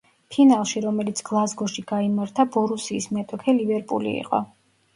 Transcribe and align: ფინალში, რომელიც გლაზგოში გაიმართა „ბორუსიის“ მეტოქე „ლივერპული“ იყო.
ფინალში, 0.35 0.81
რომელიც 0.85 1.21
გლაზგოში 1.27 1.85
გაიმართა 1.93 2.47
„ბორუსიის“ 2.57 3.11
მეტოქე 3.19 3.57
„ლივერპული“ 3.61 4.19
იყო. 4.27 4.45